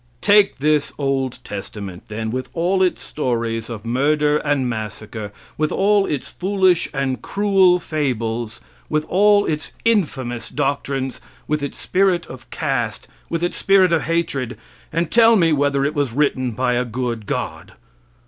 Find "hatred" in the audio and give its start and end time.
14.05-14.57